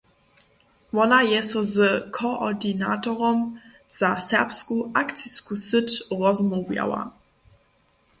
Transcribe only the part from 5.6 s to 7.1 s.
syć rozmołwjała.